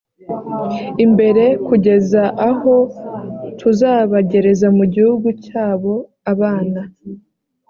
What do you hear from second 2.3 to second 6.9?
aho tuzabagereza mu gihugu cyabo abana